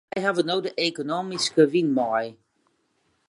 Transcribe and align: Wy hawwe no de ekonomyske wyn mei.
Wy 0.13 0.19
hawwe 0.25 0.41
no 0.45 0.57
de 0.63 0.71
ekonomyske 0.85 1.63
wyn 1.71 1.89
mei. 1.97 2.25